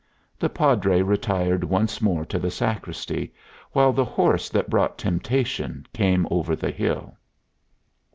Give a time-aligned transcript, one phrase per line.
[0.39, 3.35] The Padre retired once more to the sacristy,
[3.71, 7.15] while the horse that brought Temptation came over the hill.